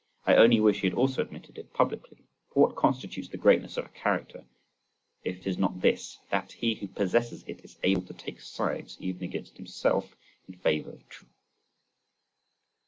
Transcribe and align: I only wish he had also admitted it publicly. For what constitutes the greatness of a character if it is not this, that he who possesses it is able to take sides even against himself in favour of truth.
I 0.25 0.33
only 0.33 0.59
wish 0.59 0.81
he 0.81 0.87
had 0.87 0.97
also 0.97 1.21
admitted 1.21 1.59
it 1.59 1.73
publicly. 1.75 2.23
For 2.51 2.63
what 2.65 2.75
constitutes 2.75 3.29
the 3.29 3.37
greatness 3.37 3.77
of 3.77 3.85
a 3.85 3.89
character 3.89 4.45
if 5.23 5.37
it 5.37 5.45
is 5.45 5.59
not 5.59 5.81
this, 5.81 6.17
that 6.31 6.53
he 6.53 6.73
who 6.73 6.87
possesses 6.87 7.43
it 7.45 7.63
is 7.63 7.77
able 7.83 8.01
to 8.07 8.13
take 8.15 8.41
sides 8.41 8.97
even 8.99 9.21
against 9.23 9.57
himself 9.57 10.15
in 10.47 10.55
favour 10.55 10.89
of 10.89 11.07
truth. 11.07 11.29